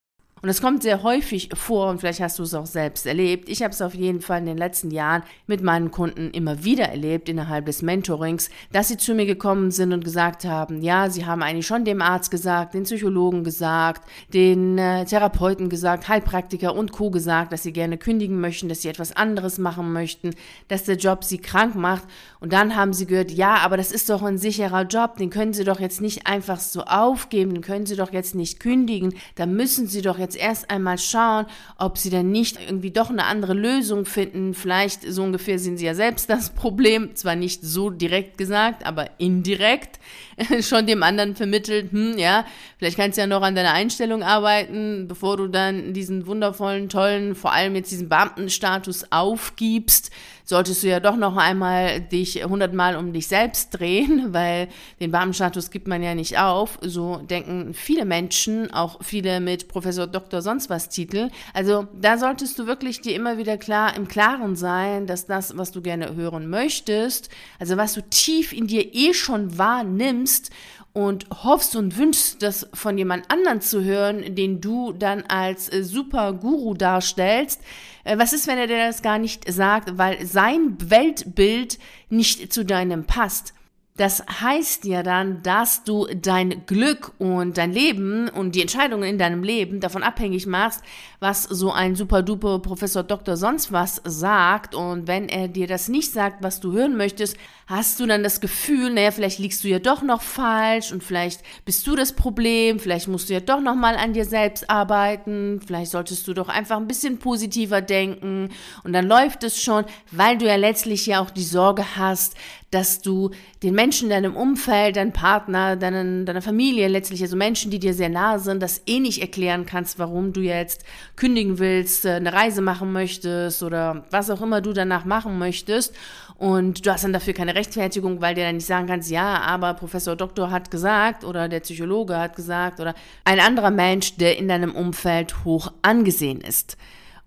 Und 0.43 0.49
es 0.49 0.61
kommt 0.61 0.83
sehr 0.83 1.03
häufig 1.03 1.47
vor, 1.53 1.89
und 1.89 2.01
vielleicht 2.01 2.19
hast 2.19 2.37
du 2.37 2.43
es 2.43 2.53
auch 2.53 2.65
selbst 2.65 3.05
erlebt. 3.05 3.47
Ich 3.47 3.63
habe 3.63 3.71
es 3.73 3.81
auf 3.81 3.93
jeden 3.93 4.19
Fall 4.19 4.39
in 4.39 4.45
den 4.45 4.57
letzten 4.57 4.91
Jahren 4.91 5.23
mit 5.47 5.63
meinen 5.63 5.89
Kunden 5.89 6.31
immer 6.31 6.65
wieder 6.65 6.89
erlebt 6.89 7.29
innerhalb 7.29 7.65
des 7.65 7.81
Mentorings, 7.81 8.49
dass 8.73 8.89
sie 8.89 8.97
zu 8.97 9.13
mir 9.15 9.25
gekommen 9.25 9.71
sind 9.71 9.93
und 9.93 10.03
gesagt 10.03 10.43
haben, 10.43 10.81
ja, 10.81 11.09
sie 11.09 11.25
haben 11.25 11.41
eigentlich 11.41 11.65
schon 11.65 11.85
dem 11.85 12.01
Arzt 12.01 12.29
gesagt, 12.29 12.73
den 12.73 12.83
Psychologen 12.83 13.45
gesagt, 13.45 14.03
den 14.33 14.77
äh, 14.77 15.05
Therapeuten 15.05 15.69
gesagt, 15.69 16.09
Heilpraktiker 16.09 16.75
und 16.75 16.91
Co. 16.91 17.09
gesagt, 17.09 17.53
dass 17.53 17.63
sie 17.63 17.71
gerne 17.71 17.97
kündigen 17.97 18.41
möchten, 18.41 18.67
dass 18.67 18.81
sie 18.81 18.89
etwas 18.89 19.15
anderes 19.15 19.59
machen 19.59 19.93
möchten, 19.93 20.31
dass 20.67 20.83
der 20.83 20.97
Job 20.97 21.23
sie 21.23 21.37
krank 21.37 21.75
macht. 21.75 22.03
Und 22.41 22.51
dann 22.51 22.75
haben 22.75 22.91
sie 22.91 23.05
gehört, 23.05 23.31
ja, 23.31 23.59
aber 23.59 23.77
das 23.77 23.93
ist 23.93 24.09
doch 24.09 24.21
ein 24.21 24.37
sicherer 24.37 24.83
Job, 24.87 25.15
den 25.15 25.29
können 25.29 25.53
sie 25.53 25.63
doch 25.63 25.79
jetzt 25.79 26.01
nicht 26.01 26.27
einfach 26.27 26.59
so 26.59 26.81
aufgeben, 26.81 27.53
den 27.53 27.63
können 27.63 27.85
sie 27.85 27.95
doch 27.95 28.11
jetzt 28.11 28.35
nicht 28.35 28.59
kündigen, 28.59 29.15
da 29.35 29.45
müssen 29.45 29.87
sie 29.87 30.01
doch 30.01 30.19
jetzt 30.19 30.32
jetzt 30.33 30.43
erst 30.43 30.69
einmal 30.69 30.97
schauen, 30.97 31.45
ob 31.77 31.97
sie 31.97 32.09
denn 32.09 32.31
nicht 32.31 32.57
irgendwie 32.59 32.91
doch 32.91 33.09
eine 33.09 33.25
andere 33.25 33.53
Lösung 33.53 34.05
finden. 34.05 34.53
Vielleicht 34.53 35.03
so 35.03 35.23
ungefähr 35.23 35.59
sind 35.59 35.77
sie 35.77 35.85
ja 35.85 35.95
selbst 35.95 36.29
das 36.29 36.49
Problem, 36.49 37.15
zwar 37.15 37.35
nicht 37.35 37.63
so 37.63 37.89
direkt 37.89 38.37
gesagt, 38.37 38.85
aber 38.85 39.09
indirekt 39.17 39.99
schon 40.61 40.87
dem 40.87 41.03
anderen 41.03 41.35
vermittelt, 41.35 41.91
hm, 41.91 42.17
ja, 42.17 42.45
vielleicht 42.77 42.97
kannst 42.97 43.17
du 43.17 43.21
ja 43.21 43.27
noch 43.27 43.41
an 43.41 43.55
deiner 43.55 43.73
Einstellung 43.73 44.23
arbeiten, 44.23 45.07
bevor 45.07 45.37
du 45.37 45.47
dann 45.47 45.93
diesen 45.93 46.25
wundervollen, 46.27 46.89
tollen, 46.89 47.35
vor 47.35 47.53
allem 47.53 47.75
jetzt 47.75 47.91
diesen 47.91 48.09
Beamtenstatus 48.09 49.11
aufgibst, 49.11 50.11
solltest 50.45 50.83
du 50.83 50.87
ja 50.87 50.99
doch 50.99 51.15
noch 51.15 51.37
einmal 51.37 52.01
dich 52.01 52.43
hundertmal 52.43 52.95
um 52.95 53.13
dich 53.13 53.27
selbst 53.27 53.69
drehen, 53.71 54.27
weil 54.33 54.67
den 54.99 55.11
Beamtenstatus 55.11 55.71
gibt 55.71 55.87
man 55.87 56.03
ja 56.03 56.15
nicht 56.15 56.37
auf. 56.37 56.79
So 56.81 57.17
denken 57.17 57.73
viele 57.73 58.05
Menschen, 58.05 58.73
auch 58.73 59.03
viele 59.03 59.39
mit 59.39 59.67
Professor 59.67 60.07
Doktor 60.23 60.41
sonst 60.41 60.69
was 60.69 60.87
Titel. 60.87 61.29
Also 61.53 61.85
da 61.99 62.17
solltest 62.17 62.57
du 62.57 62.65
wirklich 62.65 63.01
dir 63.01 63.13
immer 63.13 63.37
wieder 63.37 63.57
klar 63.57 63.93
im 63.93 64.07
Klaren 64.07 64.55
sein, 64.55 65.05
dass 65.05 65.25
das, 65.25 65.57
was 65.57 65.73
du 65.73 65.81
gerne 65.81 66.15
hören 66.15 66.49
möchtest, 66.49 67.29
also 67.59 67.75
was 67.75 67.93
du 67.93 68.01
tief 68.09 68.53
in 68.53 68.67
dir 68.67 68.95
eh 68.95 69.13
schon 69.13 69.57
wahrnimmst 69.57 70.49
und 70.93 71.27
hoffst 71.43 71.75
und 71.75 71.97
wünschst, 71.97 72.41
das 72.41 72.69
von 72.73 72.97
jemand 72.97 73.29
anderen 73.29 73.59
zu 73.59 73.83
hören, 73.83 74.35
den 74.35 74.61
du 74.61 74.93
dann 74.93 75.23
als 75.23 75.67
äh, 75.73 75.83
super 75.83 76.31
Guru 76.31 76.73
darstellst. 76.73 77.59
Äh, 78.05 78.17
was 78.17 78.31
ist, 78.31 78.47
wenn 78.47 78.57
er 78.57 78.67
dir 78.67 78.77
das 78.77 79.01
gar 79.01 79.17
nicht 79.17 79.51
sagt, 79.51 79.97
weil 79.97 80.25
sein 80.25 80.77
Weltbild 80.79 81.79
nicht 82.09 82.53
zu 82.53 82.63
deinem 82.63 83.03
passt? 83.03 83.53
Das 83.95 84.23
heißt 84.41 84.85
ja 84.85 85.03
dann, 85.03 85.43
dass 85.43 85.83
du 85.83 86.07
dein 86.15 86.65
Glück 86.65 87.11
und 87.19 87.59
dein 87.59 87.71
Leben 87.71 88.27
und 88.27 88.55
die 88.55 88.61
Entscheidungen 88.61 89.03
in 89.03 89.19
deinem 89.19 89.43
Leben 89.43 89.81
davon 89.81 90.01
abhängig 90.01 90.47
machst, 90.47 90.81
was 91.19 91.43
so 91.43 91.71
ein 91.71 91.95
super 91.95 92.23
duper 92.23 92.57
Professor 92.57 93.03
Doktor 93.03 93.37
sonst 93.37 93.71
was 93.71 94.01
sagt. 94.03 94.73
Und 94.73 95.07
wenn 95.07 95.29
er 95.29 95.47
dir 95.47 95.67
das 95.67 95.89
nicht 95.89 96.11
sagt, 96.11 96.41
was 96.41 96.59
du 96.59 96.71
hören 96.71 96.97
möchtest, 96.97 97.37
hast 97.67 97.99
du 97.99 98.07
dann 98.07 98.23
das 98.23 98.41
Gefühl, 98.41 98.91
naja, 98.91 99.11
vielleicht 99.11 99.39
liegst 99.39 99.63
du 99.63 99.67
ja 99.67 99.79
doch 99.79 100.01
noch 100.01 100.21
falsch 100.21 100.91
und 100.91 101.03
vielleicht 101.03 101.41
bist 101.63 101.85
du 101.87 101.95
das 101.95 102.13
Problem, 102.13 102.79
vielleicht 102.79 103.07
musst 103.07 103.29
du 103.29 103.33
ja 103.33 103.39
doch 103.39 103.61
noch 103.61 103.75
mal 103.75 103.95
an 103.95 104.13
dir 104.13 104.25
selbst 104.25 104.69
arbeiten, 104.69 105.61
vielleicht 105.65 105.91
solltest 105.91 106.27
du 106.27 106.33
doch 106.33 106.49
einfach 106.49 106.77
ein 106.77 106.87
bisschen 106.87 107.19
positiver 107.19 107.81
denken 107.81 108.49
und 108.83 108.93
dann 108.93 109.07
läuft 109.07 109.43
es 109.43 109.61
schon, 109.61 109.85
weil 110.11 110.37
du 110.37 110.45
ja 110.45 110.55
letztlich 110.55 111.05
ja 111.05 111.21
auch 111.21 111.29
die 111.29 111.43
Sorge 111.43 111.85
hast, 111.95 112.35
dass 112.73 113.01
du 113.01 113.31
den 113.61 113.75
Menschen 113.75 114.05
in 114.05 114.09
deinem 114.09 114.35
Umfeld, 114.35 114.95
deinen 114.95 115.13
Partner, 115.13 115.75
deinen, 115.75 116.25
deiner 116.25 116.41
Familie 116.41 116.87
letztlich, 116.87 117.21
also 117.21 117.35
Menschen, 117.35 117.71
die 117.71 117.79
dir 117.79 117.93
sehr 117.93 118.09
nahe 118.09 118.39
sind, 118.39 118.61
das 118.63 118.81
eh 118.87 118.99
nicht 118.99 119.21
erklären 119.21 119.65
kannst, 119.65 119.99
warum 119.99 120.33
du 120.33 120.41
jetzt 120.41 120.83
kündigen 121.15 121.59
willst, 121.59 122.05
äh, 122.05 122.11
eine 122.11 122.33
Reise 122.33 122.61
machen 122.61 122.91
möchtest 122.91 123.63
oder 123.63 124.05
was 124.11 124.29
auch 124.29 124.41
immer 124.41 124.61
du 124.61 124.73
danach 124.73 125.05
machen 125.05 125.37
möchtest 125.37 125.95
und 126.37 126.85
du 126.85 126.91
hast 126.91 127.03
dann 127.03 127.13
dafür 127.13 127.33
keine 127.33 127.55
Rechtfertigung, 127.55 128.21
weil 128.21 128.35
du 128.35 128.41
dann 128.41 128.55
nicht 128.55 128.65
sagen 128.65 128.87
kannst, 128.87 129.11
ja, 129.11 129.41
aber 129.41 129.73
Professor 129.75 130.15
Doktor 130.15 130.51
hat 130.51 130.71
gesagt 130.71 131.23
oder 131.23 131.47
der 131.47 131.59
Psychologe 131.59 132.17
hat 132.17 132.35
gesagt 132.35 132.79
oder 132.79 132.95
ein 133.23 133.39
anderer 133.39 133.71
Mensch, 133.71 134.17
der 134.17 134.37
in 134.37 134.47
deinem 134.47 134.73
Umfeld 134.73 135.45
hoch 135.45 135.71
angesehen 135.81 136.41
ist. 136.41 136.77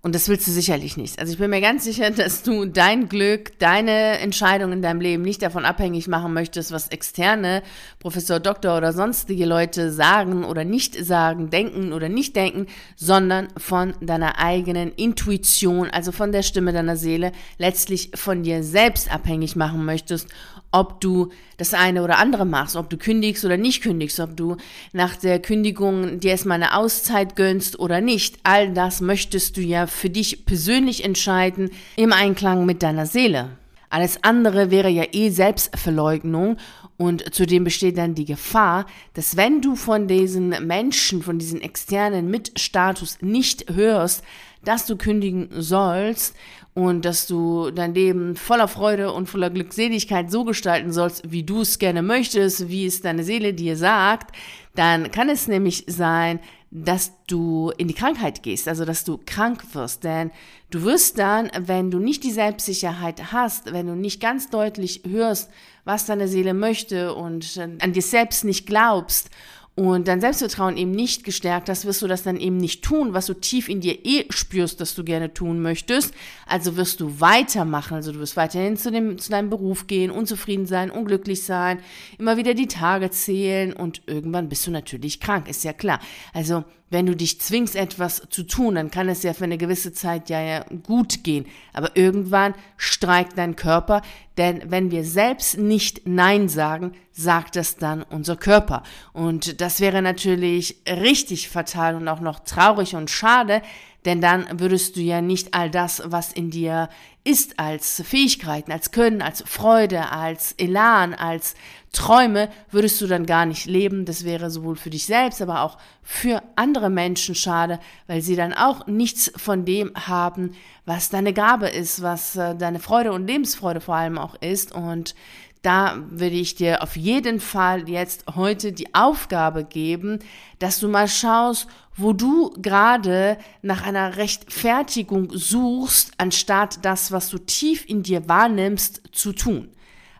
Und 0.06 0.14
das 0.14 0.28
willst 0.28 0.46
du 0.46 0.52
sicherlich 0.52 0.96
nicht. 0.96 1.18
Also 1.18 1.32
ich 1.32 1.38
bin 1.40 1.50
mir 1.50 1.60
ganz 1.60 1.82
sicher, 1.82 2.12
dass 2.12 2.44
du 2.44 2.64
dein 2.64 3.08
Glück, 3.08 3.58
deine 3.58 4.20
Entscheidung 4.20 4.70
in 4.70 4.80
deinem 4.80 5.00
Leben 5.00 5.24
nicht 5.24 5.42
davon 5.42 5.64
abhängig 5.64 6.06
machen 6.06 6.32
möchtest, 6.32 6.70
was 6.70 6.86
externe 6.90 7.60
Professor, 7.98 8.38
Doktor 8.38 8.76
oder 8.76 8.92
sonstige 8.92 9.46
Leute 9.46 9.90
sagen 9.90 10.44
oder 10.44 10.62
nicht 10.62 10.94
sagen, 10.94 11.50
denken 11.50 11.92
oder 11.92 12.08
nicht 12.08 12.36
denken, 12.36 12.66
sondern 12.94 13.48
von 13.56 13.94
deiner 14.00 14.38
eigenen 14.38 14.92
Intuition, 14.92 15.90
also 15.90 16.12
von 16.12 16.30
der 16.30 16.44
Stimme 16.44 16.72
deiner 16.72 16.96
Seele, 16.96 17.32
letztlich 17.58 18.12
von 18.14 18.44
dir 18.44 18.62
selbst 18.62 19.12
abhängig 19.12 19.56
machen 19.56 19.84
möchtest 19.84 20.28
ob 20.72 21.00
du 21.00 21.30
das 21.56 21.74
eine 21.74 22.02
oder 22.02 22.18
andere 22.18 22.44
machst, 22.44 22.76
ob 22.76 22.90
du 22.90 22.96
kündigst 22.96 23.44
oder 23.44 23.56
nicht 23.56 23.82
kündigst, 23.82 24.20
ob 24.20 24.36
du 24.36 24.56
nach 24.92 25.16
der 25.16 25.40
Kündigung 25.40 26.20
dir 26.20 26.32
erstmal 26.32 26.62
eine 26.62 26.76
Auszeit 26.76 27.36
gönnst 27.36 27.78
oder 27.78 28.00
nicht. 28.00 28.38
All 28.42 28.72
das 28.72 29.00
möchtest 29.00 29.56
du 29.56 29.60
ja 29.60 29.86
für 29.86 30.10
dich 30.10 30.44
persönlich 30.44 31.04
entscheiden 31.04 31.70
im 31.96 32.12
Einklang 32.12 32.66
mit 32.66 32.82
deiner 32.82 33.06
Seele. 33.06 33.50
Alles 33.90 34.22
andere 34.22 34.70
wäre 34.70 34.88
ja 34.88 35.04
eh 35.12 35.30
Selbstverleugnung. 35.30 36.56
Und 36.96 37.34
zudem 37.34 37.64
besteht 37.64 37.98
dann 37.98 38.14
die 38.14 38.24
Gefahr, 38.24 38.86
dass 39.14 39.36
wenn 39.36 39.60
du 39.60 39.76
von 39.76 40.08
diesen 40.08 40.48
Menschen, 40.66 41.22
von 41.22 41.38
diesen 41.38 41.60
externen 41.60 42.30
mit 42.30 42.58
Status 42.58 43.18
nicht 43.20 43.66
hörst, 43.74 44.22
dass 44.64 44.86
du 44.86 44.96
kündigen 44.96 45.48
sollst 45.52 46.34
und 46.74 47.04
dass 47.04 47.26
du 47.26 47.70
dein 47.70 47.94
Leben 47.94 48.36
voller 48.36 48.68
Freude 48.68 49.12
und 49.12 49.28
voller 49.28 49.50
Glückseligkeit 49.50 50.30
so 50.30 50.44
gestalten 50.44 50.92
sollst, 50.92 51.30
wie 51.30 51.42
du 51.42 51.62
es 51.62 51.78
gerne 51.78 52.02
möchtest, 52.02 52.68
wie 52.68 52.86
es 52.86 53.00
deine 53.00 53.24
Seele 53.24 53.54
dir 53.54 53.76
sagt, 53.76 54.36
dann 54.74 55.10
kann 55.10 55.28
es 55.28 55.48
nämlich 55.48 55.84
sein, 55.86 56.40
dass 56.70 57.12
du 57.26 57.72
in 57.78 57.88
die 57.88 57.94
Krankheit 57.94 58.42
gehst, 58.42 58.68
also 58.68 58.84
dass 58.84 59.04
du 59.04 59.18
krank 59.24 59.74
wirst. 59.74 60.04
Denn 60.04 60.30
du 60.70 60.82
wirst 60.82 61.18
dann, 61.18 61.50
wenn 61.58 61.90
du 61.90 61.98
nicht 61.98 62.24
die 62.24 62.32
Selbstsicherheit 62.32 63.32
hast, 63.32 63.72
wenn 63.72 63.86
du 63.86 63.94
nicht 63.94 64.20
ganz 64.20 64.50
deutlich 64.50 65.02
hörst, 65.06 65.50
was 65.84 66.06
deine 66.06 66.28
Seele 66.28 66.54
möchte 66.54 67.14
und 67.14 67.58
an 67.80 67.92
dir 67.92 68.02
selbst 68.02 68.44
nicht 68.44 68.66
glaubst 68.66 69.30
und 69.76 70.08
dein 70.08 70.22
Selbstvertrauen 70.22 70.78
eben 70.78 70.90
nicht 70.90 71.22
gestärkt 71.22 71.68
hast, 71.68 71.84
wirst 71.84 72.00
du 72.00 72.08
das 72.08 72.22
dann 72.22 72.38
eben 72.40 72.56
nicht 72.56 72.82
tun, 72.82 73.12
was 73.12 73.26
du 73.26 73.34
tief 73.34 73.68
in 73.68 73.82
dir 73.82 74.06
eh 74.06 74.24
spürst, 74.30 74.80
dass 74.80 74.94
du 74.94 75.04
gerne 75.04 75.34
tun 75.34 75.60
möchtest. 75.60 76.14
Also 76.46 76.78
wirst 76.78 77.00
du 77.00 77.20
weitermachen, 77.20 77.94
also 77.94 78.10
du 78.10 78.18
wirst 78.20 78.38
weiterhin 78.38 78.78
zu, 78.78 78.90
dem, 78.90 79.18
zu 79.18 79.30
deinem 79.30 79.50
Beruf 79.50 79.86
gehen, 79.86 80.10
unzufrieden 80.10 80.64
sein, 80.64 80.90
unglücklich 80.90 81.42
sein, 81.42 81.80
immer 82.18 82.38
wieder 82.38 82.54
die 82.54 82.68
Tage 82.68 83.10
zählen 83.10 83.74
und 83.74 84.00
irgendwann 84.06 84.48
bist 84.48 84.66
du 84.66 84.70
natürlich 84.70 85.20
krank, 85.20 85.46
ist 85.46 85.62
ja 85.62 85.74
klar. 85.74 86.00
Also 86.32 86.64
wenn 86.88 87.06
du 87.06 87.16
dich 87.16 87.40
zwingst, 87.40 87.74
etwas 87.74 88.22
zu 88.30 88.44
tun, 88.44 88.76
dann 88.76 88.90
kann 88.90 89.08
es 89.08 89.22
ja 89.22 89.32
für 89.32 89.44
eine 89.44 89.58
gewisse 89.58 89.92
Zeit 89.92 90.30
ja, 90.30 90.40
ja 90.40 90.64
gut 90.84 91.24
gehen. 91.24 91.46
Aber 91.72 91.96
irgendwann 91.96 92.54
streikt 92.76 93.36
dein 93.38 93.56
Körper, 93.56 94.02
denn 94.38 94.62
wenn 94.70 94.90
wir 94.90 95.04
selbst 95.04 95.58
nicht 95.58 96.06
Nein 96.06 96.48
sagen, 96.48 96.92
sagt 97.10 97.56
das 97.56 97.76
dann 97.76 98.02
unser 98.02 98.36
Körper. 98.36 98.82
Und 99.12 99.60
das 99.60 99.80
wäre 99.80 100.00
natürlich 100.00 100.76
richtig 100.86 101.48
fatal 101.48 101.96
und 101.96 102.06
auch 102.06 102.20
noch 102.20 102.40
traurig 102.40 102.94
und 102.94 103.10
schade, 103.10 103.62
denn 104.06 104.20
dann 104.20 104.46
würdest 104.60 104.96
du 104.96 105.00
ja 105.00 105.20
nicht 105.20 105.52
all 105.52 105.70
das, 105.70 106.02
was 106.06 106.32
in 106.32 106.50
dir 106.50 106.88
ist, 107.24 107.58
als 107.58 108.02
Fähigkeiten, 108.06 108.70
als 108.70 108.92
Können, 108.92 109.20
als 109.20 109.42
Freude, 109.46 110.12
als 110.12 110.52
Elan, 110.52 111.12
als 111.12 111.56
Träume, 111.92 112.50
würdest 112.70 113.00
du 113.00 113.08
dann 113.08 113.26
gar 113.26 113.46
nicht 113.46 113.66
leben. 113.66 114.04
Das 114.04 114.24
wäre 114.24 114.50
sowohl 114.50 114.76
für 114.76 114.90
dich 114.90 115.06
selbst, 115.06 115.42
aber 115.42 115.62
auch 115.62 115.78
für 116.02 116.42
andere 116.54 116.88
Menschen 116.88 117.34
schade, 117.34 117.80
weil 118.06 118.20
sie 118.20 118.36
dann 118.36 118.52
auch 118.52 118.86
nichts 118.86 119.32
von 119.36 119.64
dem 119.64 119.92
haben, 119.94 120.54
was 120.84 121.08
deine 121.08 121.32
Gabe 121.32 121.68
ist, 121.68 122.00
was 122.00 122.36
äh, 122.36 122.54
deine 122.54 122.78
Freude 122.78 123.12
und 123.12 123.26
Lebensfreude 123.26 123.80
vor 123.80 123.96
allem 123.96 124.18
auch 124.18 124.36
ist. 124.40 124.72
Und 124.72 125.16
da 125.62 125.98
würde 126.10 126.36
ich 126.36 126.54
dir 126.54 126.82
auf 126.82 126.96
jeden 126.96 127.40
Fall 127.40 127.88
jetzt 127.88 128.24
heute 128.34 128.72
die 128.72 128.94
Aufgabe 128.94 129.64
geben, 129.64 130.20
dass 130.58 130.78
du 130.80 130.88
mal 130.88 131.08
schaust, 131.08 131.66
wo 131.96 132.12
du 132.12 132.50
gerade 132.60 133.38
nach 133.62 133.84
einer 133.84 134.16
Rechtfertigung 134.16 135.30
suchst, 135.32 136.12
anstatt 136.18 136.84
das, 136.84 137.10
was 137.10 137.30
du 137.30 137.38
tief 137.38 137.88
in 137.88 138.02
dir 138.02 138.28
wahrnimmst, 138.28 139.02
zu 139.12 139.32
tun. 139.32 139.70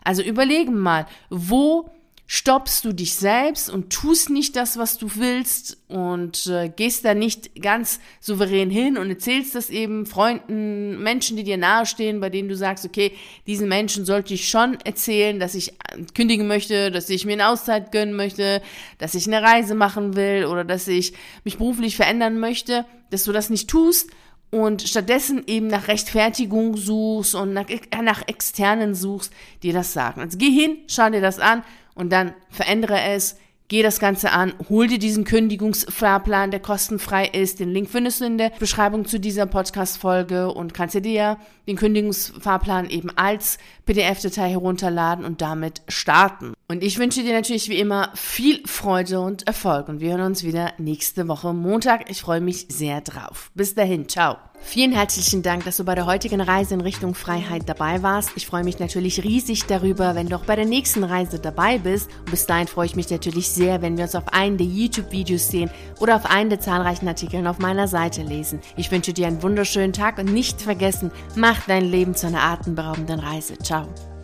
Also 0.03 0.21
überlege 0.23 0.71
mal, 0.71 1.05
wo 1.29 1.89
stoppst 2.29 2.83
du 2.83 2.91
dich 2.91 3.15
selbst 3.15 3.69
und 3.69 3.89
tust 3.89 4.29
nicht 4.29 4.57
das, 4.57 4.77
was 4.77 4.97
du 4.97 5.07
willst 5.15 5.77
und 5.87 6.47
äh, 6.47 6.67
gehst 6.67 7.05
da 7.05 7.13
nicht 7.13 7.61
ganz 7.61 8.01
souverän 8.19 8.69
hin 8.69 8.97
und 8.97 9.09
erzählst 9.09 9.55
das 9.55 9.69
eben 9.69 10.05
Freunden, 10.05 11.01
Menschen, 11.01 11.37
die 11.37 11.45
dir 11.45 11.55
nahestehen, 11.55 12.19
bei 12.19 12.29
denen 12.29 12.49
du 12.49 12.55
sagst, 12.57 12.83
okay, 12.83 13.13
diesen 13.47 13.69
Menschen 13.69 14.05
sollte 14.05 14.33
ich 14.33 14.49
schon 14.49 14.77
erzählen, 14.83 15.39
dass 15.39 15.55
ich 15.55 15.73
kündigen 16.13 16.47
möchte, 16.47 16.91
dass 16.91 17.09
ich 17.09 17.25
mir 17.25 17.33
eine 17.33 17.47
Auszeit 17.47 17.93
gönnen 17.93 18.13
möchte, 18.13 18.61
dass 18.97 19.15
ich 19.15 19.25
eine 19.27 19.41
Reise 19.41 19.73
machen 19.73 20.17
will 20.17 20.45
oder 20.45 20.65
dass 20.65 20.89
ich 20.89 21.13
mich 21.45 21.57
beruflich 21.57 21.95
verändern 21.95 22.39
möchte, 22.41 22.85
dass 23.09 23.23
du 23.23 23.31
das 23.31 23.49
nicht 23.49 23.69
tust 23.69 24.09
und 24.51 24.81
stattdessen 24.81 25.43
eben 25.47 25.67
nach 25.67 25.87
Rechtfertigung 25.87 26.75
suchst 26.75 27.35
und 27.35 27.53
nach, 27.53 27.67
nach 28.01 28.27
externen 28.27 28.95
suchst, 28.95 29.31
die 29.63 29.71
das 29.71 29.93
sagen. 29.93 30.19
Also 30.19 30.37
geh 30.37 30.51
hin, 30.51 30.79
schau 30.87 31.09
dir 31.09 31.21
das 31.21 31.39
an 31.39 31.63
und 31.97 32.11
dann 32.11 32.33
verändere 32.49 33.01
es, 33.01 33.37
geh 33.67 33.83
das 33.83 33.99
Ganze 33.99 34.31
an, 34.31 34.53
hol 34.69 34.87
dir 34.87 34.99
diesen 34.99 35.23
Kündigungsfahrplan, 35.23 36.51
der 36.51 36.59
kostenfrei 36.59 37.25
ist. 37.25 37.59
Den 37.59 37.71
Link 37.71 37.89
findest 37.89 38.21
du 38.21 38.25
in 38.25 38.37
der 38.37 38.51
Beschreibung 38.59 39.05
zu 39.05 39.19
dieser 39.19 39.45
Podcast-Folge 39.45 40.51
und 40.53 40.73
kannst 40.73 40.95
dir 40.95 41.37
den 41.67 41.75
Kündigungsfahrplan 41.75 42.89
eben 42.89 43.09
als 43.17 43.57
PDF-Datei 43.85 44.49
herunterladen 44.49 45.25
und 45.25 45.41
damit 45.41 45.81
starten. 45.87 46.53
Und 46.69 46.83
ich 46.83 46.99
wünsche 46.99 47.23
dir 47.23 47.31
natürlich 47.31 47.69
wie 47.69 47.79
immer 47.79 48.11
viel 48.13 48.61
Freude 48.67 49.21
und 49.21 49.47
Erfolg 49.47 49.87
und 49.87 50.01
wir 50.01 50.11
hören 50.11 50.25
uns 50.25 50.43
wieder 50.43 50.73
nächste 50.77 51.29
Woche 51.29 51.53
Montag. 51.53 52.09
Ich 52.09 52.19
freue 52.19 52.41
mich 52.41 52.65
sehr 52.67 52.99
drauf. 52.99 53.51
Bis 53.55 53.73
dahin, 53.73 54.09
ciao. 54.09 54.35
Vielen 54.59 54.91
herzlichen 54.91 55.43
Dank, 55.43 55.63
dass 55.63 55.77
du 55.77 55.85
bei 55.85 55.95
der 55.95 56.05
heutigen 56.05 56.41
Reise 56.41 56.73
in 56.73 56.81
Richtung 56.81 57.15
Freiheit 57.15 57.69
dabei 57.69 58.03
warst. 58.03 58.31
Ich 58.35 58.45
freue 58.47 58.65
mich 58.65 58.79
natürlich 58.79 59.23
riesig 59.23 59.65
darüber, 59.65 60.13
wenn 60.13 60.27
du 60.27 60.35
auch 60.35 60.43
bei 60.43 60.57
der 60.57 60.65
nächsten 60.65 61.05
Reise 61.05 61.39
dabei 61.39 61.77
bist. 61.77 62.09
Und 62.25 62.31
bis 62.31 62.47
dahin 62.47 62.67
freue 62.67 62.87
ich 62.87 62.97
mich 62.97 63.09
natürlich 63.09 63.47
sehr, 63.47 63.81
wenn 63.81 63.95
wir 63.95 64.03
uns 64.03 64.15
auf 64.15 64.33
einen 64.33 64.57
der 64.57 64.67
YouTube-Videos 64.67 65.47
sehen 65.47 65.69
oder 66.01 66.17
auf 66.17 66.25
einen 66.25 66.49
der 66.49 66.59
zahlreichen 66.59 67.07
Artikeln 67.07 67.47
auf 67.47 67.59
meiner 67.59 67.87
Seite 67.87 68.23
lesen. 68.23 68.59
Ich 68.75 68.91
wünsche 68.91 69.13
dir 69.13 69.27
einen 69.27 69.41
wunderschönen 69.41 69.93
Tag 69.93 70.17
und 70.17 70.33
nicht 70.33 70.61
vergessen, 70.61 71.11
mach 71.35 71.65
dein 71.65 71.85
Leben 71.85 72.13
zu 72.13 72.27
einer 72.27 72.43
atemberaubenden 72.43 73.21
Reise. 73.21 73.57
Ciao. 73.59 73.87